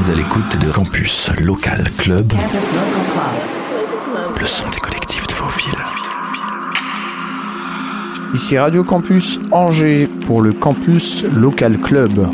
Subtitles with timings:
[0.00, 2.32] êtes à l'écoute de Campus Local Club,
[4.40, 5.84] le son des collectifs de vos villes.
[8.34, 12.28] Ici Radio Campus Angers pour le Campus Local Club.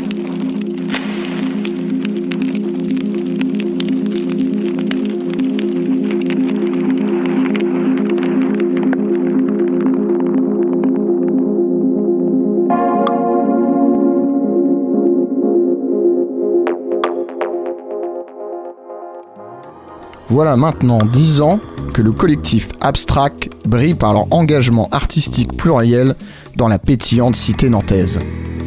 [20.37, 21.59] Voilà maintenant 10 ans
[21.95, 26.13] que le collectif Abstract brille par leur engagement artistique pluriel
[26.55, 28.19] dans la pétillante cité nantaise.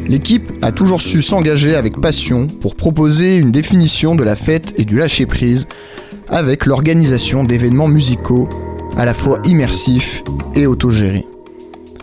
[0.05, 4.83] L'équipe a toujours su s'engager avec passion pour proposer une définition de la fête et
[4.83, 5.65] du lâcher-prise
[6.27, 8.49] avec l'organisation d'événements musicaux
[8.97, 10.23] à la fois immersifs
[10.55, 11.25] et autogérés.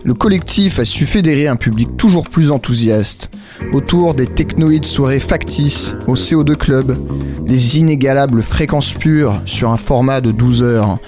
[0.03, 3.29] Le collectif a su fédérer un public toujours plus enthousiaste
[3.73, 6.97] autour des technoïdes soirées factices au CO2 Club,
[7.45, 10.99] les inégalables fréquences pures sur un format de 12 heures,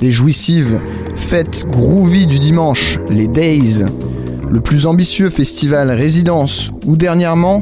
[0.00, 0.80] les jouissives
[1.14, 3.84] fêtes groovy du dimanche, les Days,
[4.50, 7.60] le plus ambitieux festival Résidence ou dernièrement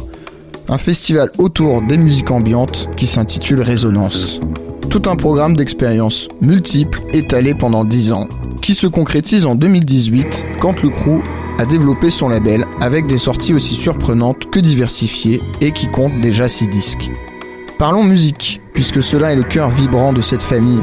[0.68, 4.40] un festival autour des musiques ambiantes qui s'intitule Résonance.
[4.88, 8.28] Tout un programme d'expériences multiples étalé pendant 10 ans,
[8.60, 11.22] qui se concrétise en 2018 quand le crew
[11.58, 16.48] a développé son label avec des sorties aussi surprenantes que diversifiées et qui compte déjà
[16.48, 17.10] 6 disques.
[17.78, 20.82] Parlons musique, puisque cela est le cœur vibrant de cette famille.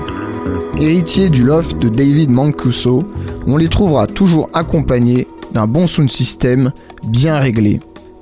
[0.79, 3.03] Héritier du loft de David Mancuso,
[3.47, 6.71] on les trouvera toujours accompagnés d'un bon sound system
[7.07, 7.79] bien réglé.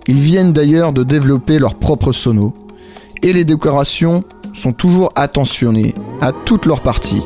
[0.07, 2.53] Ils viennent d'ailleurs de développer leur propre sono.
[3.23, 7.23] Et les décorations sont toujours attentionnées à toutes leurs parties.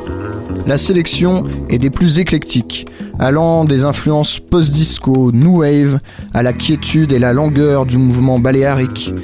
[0.66, 2.86] La sélection est des plus éclectiques,
[3.20, 6.00] allant des influences post-disco, new wave,
[6.34, 9.14] à la quiétude et la langueur du mouvement baléarique,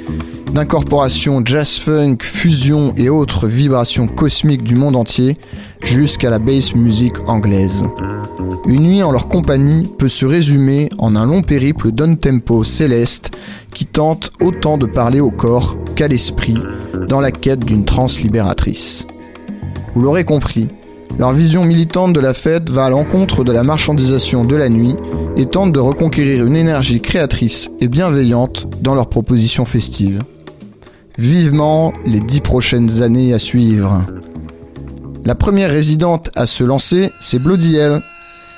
[0.53, 5.37] d'incorporation jazz-funk, fusion et autres vibrations cosmiques du monde entier,
[5.83, 7.83] jusqu'à la bass music anglaise.
[8.65, 13.31] Une nuit en leur compagnie peut se résumer en un long périple d'un tempo céleste
[13.73, 16.57] qui tente autant de parler au corps qu'à l'esprit
[17.09, 19.05] dans la quête d'une transe libératrice.
[19.93, 20.69] Vous l'aurez compris,
[21.17, 24.95] leur vision militante de la fête va à l'encontre de la marchandisation de la nuit
[25.35, 30.19] et tente de reconquérir une énergie créatrice et bienveillante dans leurs propositions festives.
[31.17, 34.03] Vivement les dix prochaines années à suivre.
[35.23, 38.01] La première résidente à se lancer, c'est Bloody Hell.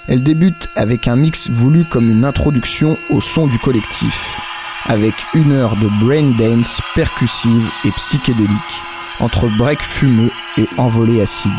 [0.07, 4.39] Elle débute avec un mix voulu comme une introduction au son du collectif,
[4.85, 8.49] avec une heure de brain dance percussive et psychédélique,
[9.19, 11.51] entre break fumeux et envolée acide.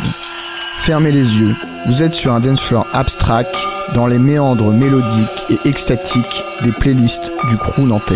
[0.80, 1.54] Fermez les yeux,
[1.86, 3.56] vous êtes sur un dance floor abstract
[3.94, 8.14] dans les méandres mélodiques et extatiques des playlists du crew nantais.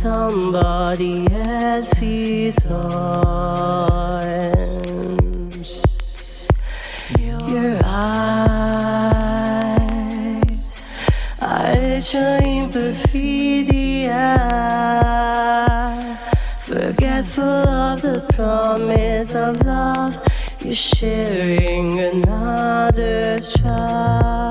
[0.00, 4.59] somebody else's heart.
[12.10, 14.26] Showing perfidia.
[16.62, 20.18] Forgetful of the promise of love,
[20.64, 24.50] you're sharing another child.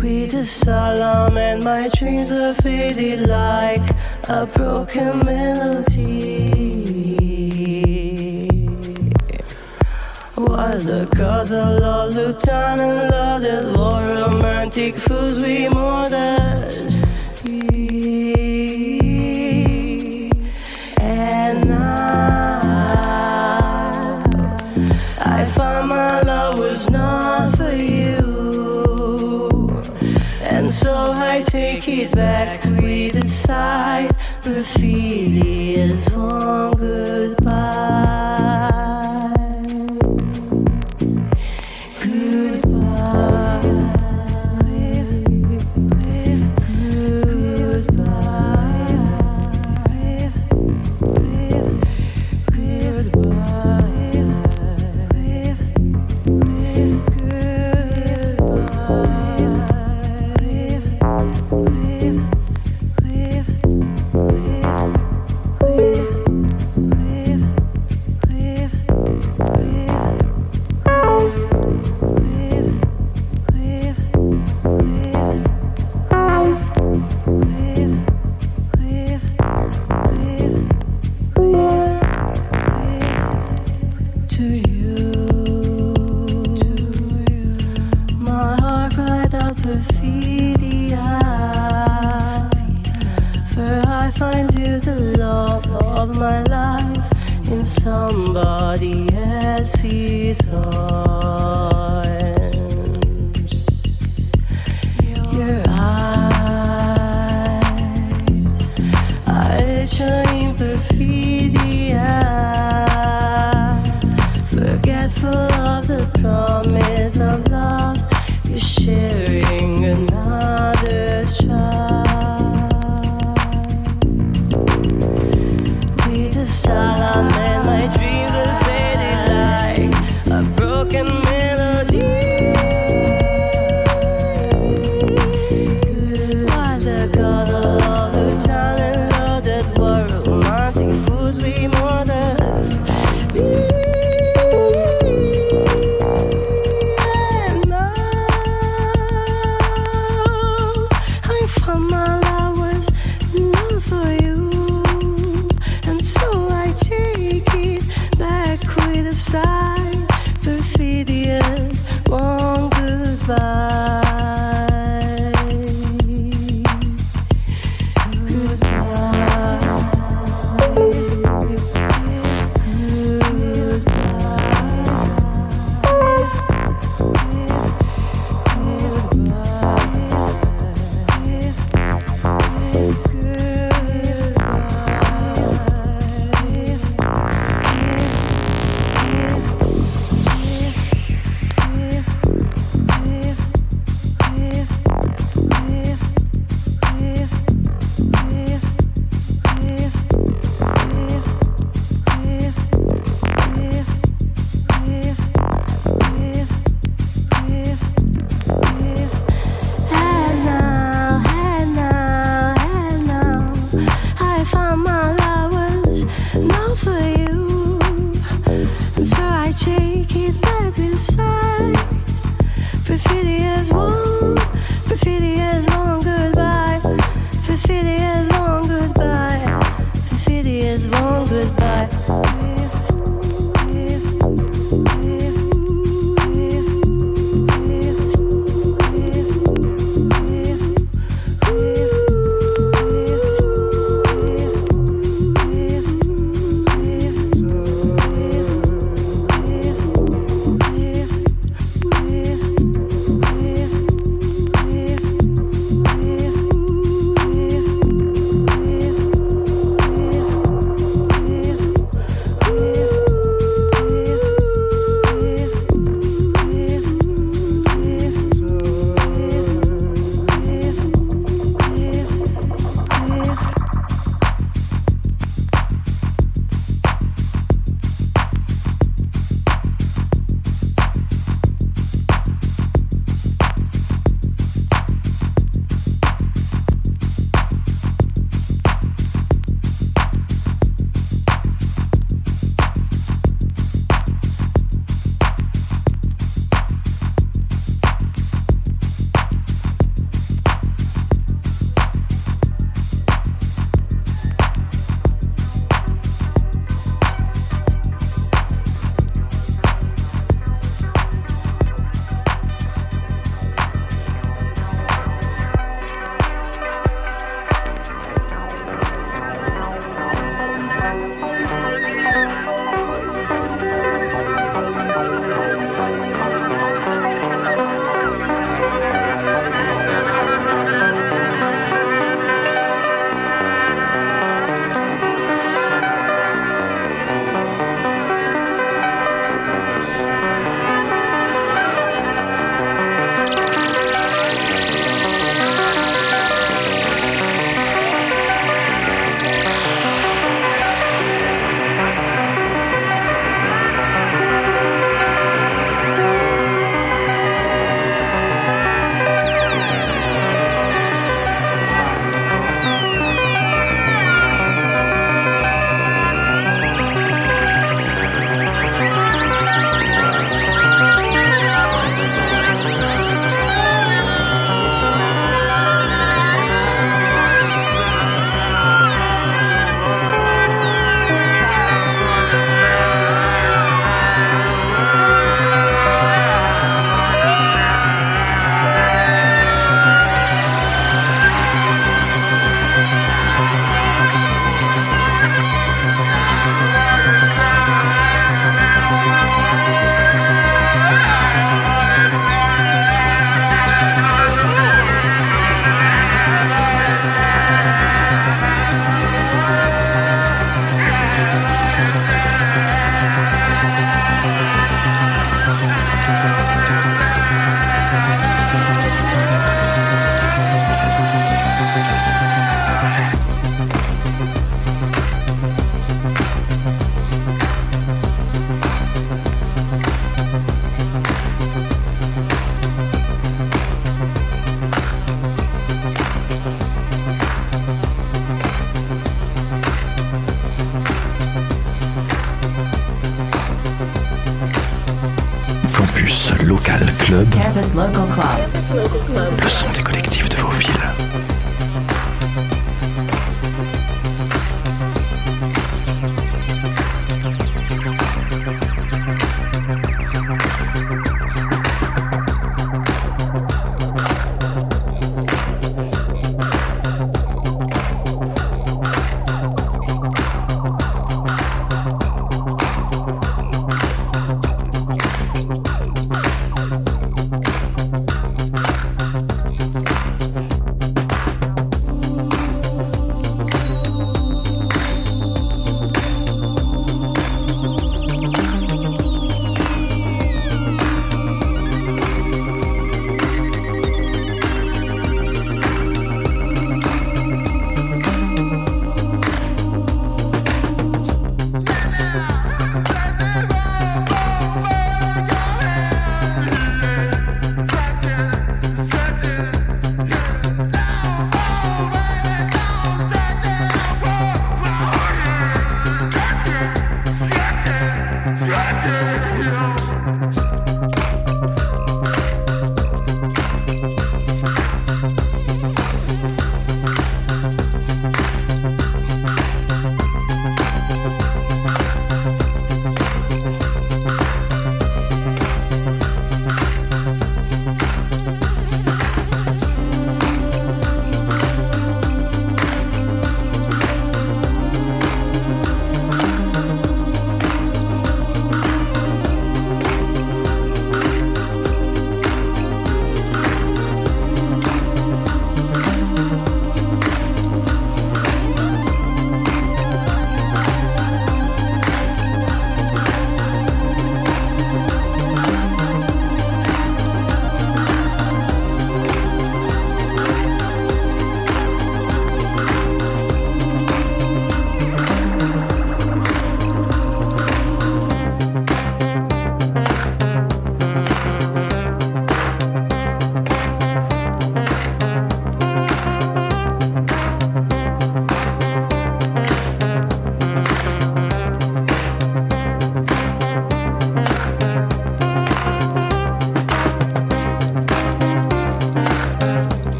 [0.00, 3.86] With the solemn and my dreams are faded like
[4.26, 6.51] a broken melody.
[10.80, 11.78] The gods of
[12.80, 16.94] and love that war romantic fools we mourners.
[20.98, 22.60] And now
[25.18, 29.68] I find my love was not for you.
[30.40, 34.08] And so I take it back with a sigh.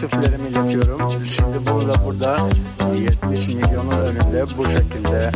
[0.00, 1.24] Teessüflerimi iletiyorum.
[1.24, 2.38] Şimdi burada burada
[2.94, 5.30] 70 milyonun önünde bu şekilde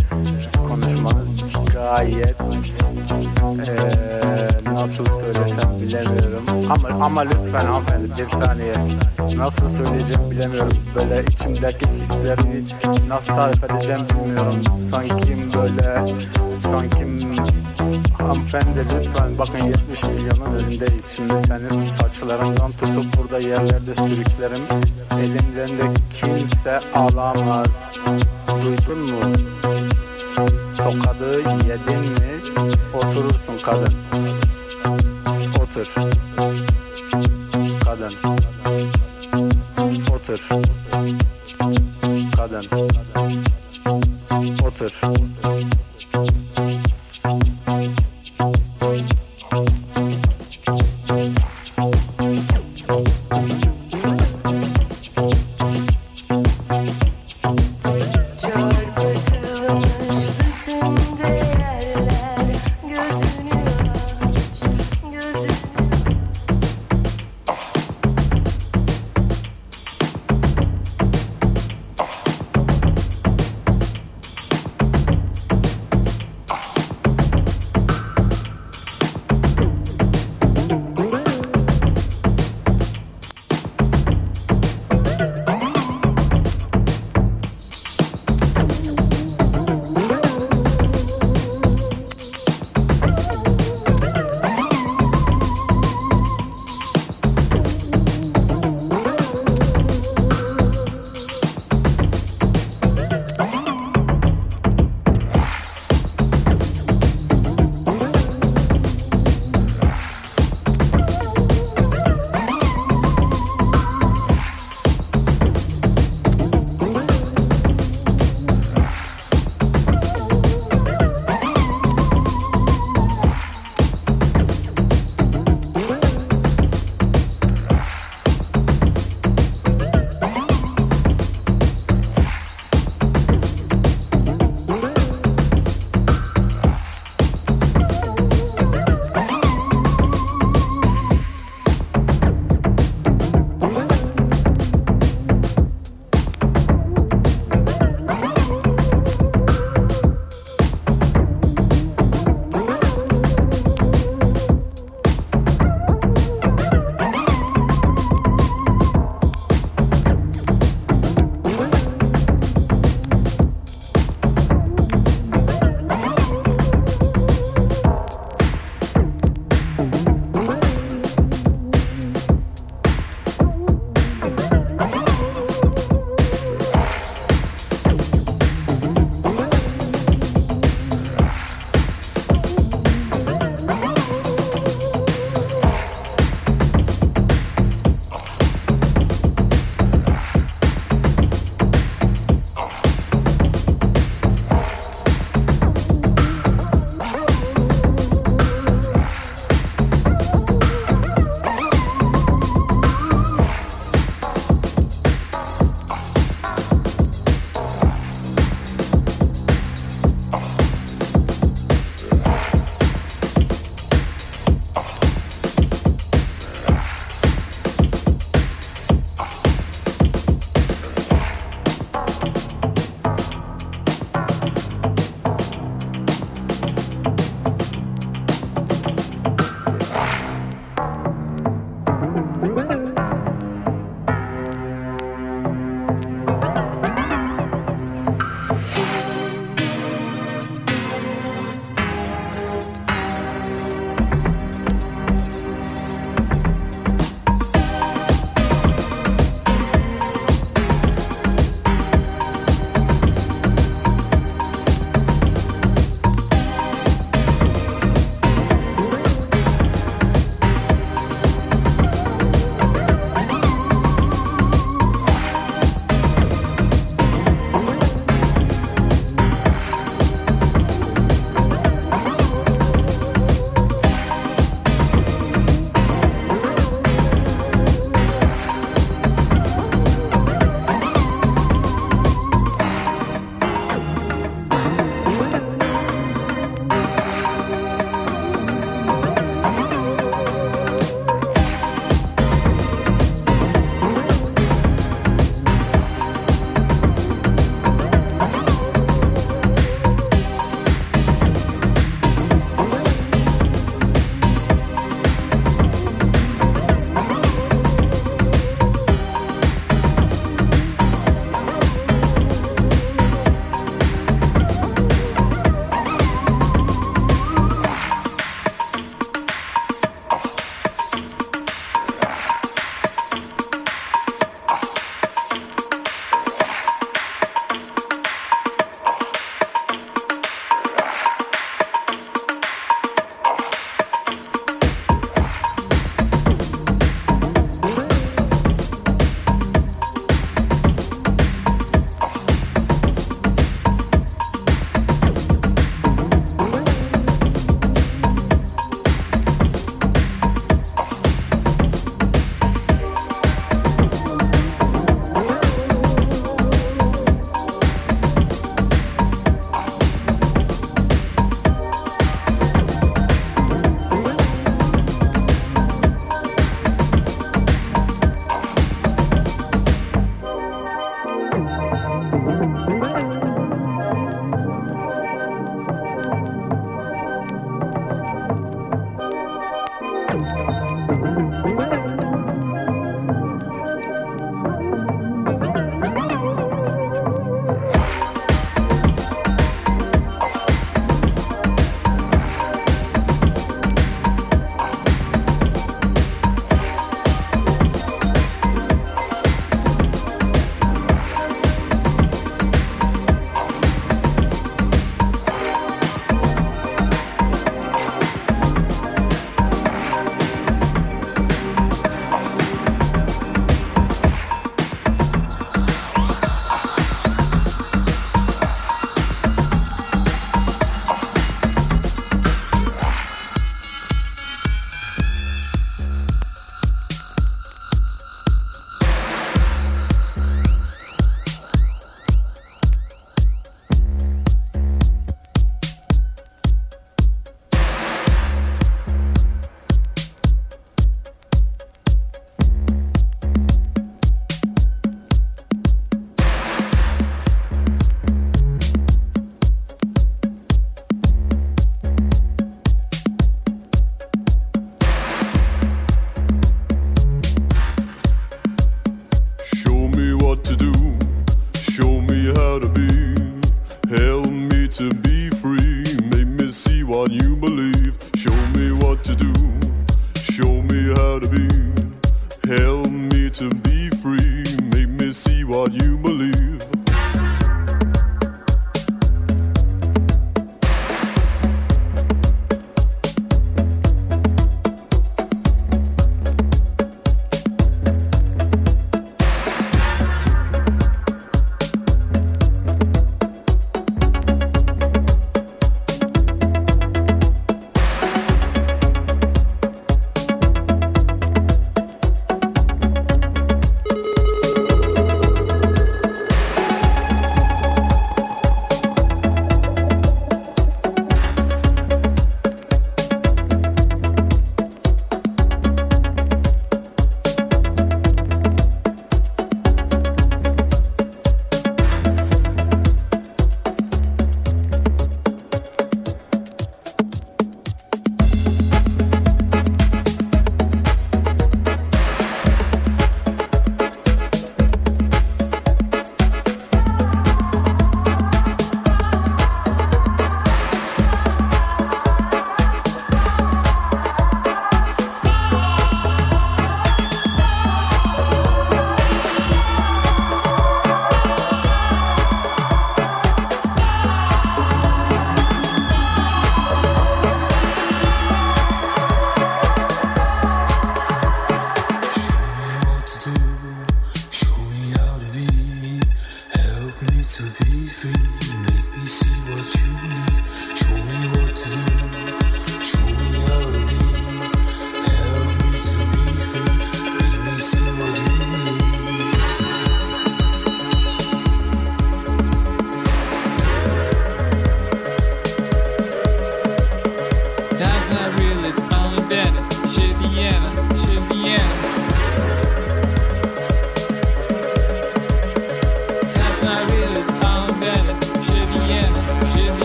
[0.68, 1.28] konuşmanız
[1.74, 2.36] gayet
[3.68, 6.42] eee, nasıl söylesem bilemiyorum.
[6.70, 8.74] Ama ama lütfen hanımefendi bir saniye
[9.36, 10.78] nasıl söyleyeceğim bilemiyorum.
[10.94, 12.64] Böyle içimdeki hisleri
[13.08, 14.54] nasıl tarif edeceğim bilmiyorum.
[14.90, 16.04] Sanki böyle
[16.56, 17.06] sanki
[18.30, 21.06] hanımefendi lütfen bakın 70 milyonun önündeyiz.
[21.16, 24.62] Şimdi senin saçlarından tutup burada yerlerde sürüklerim.
[25.18, 27.92] Elimden de kimse alamaz.
[28.48, 29.20] Duydun mu?
[30.76, 32.40] Tokadı yedin mi?
[32.94, 33.94] Oturursun kadın.
[35.62, 35.94] Otur.
[37.84, 38.12] Kadın.
[40.14, 40.48] Otur.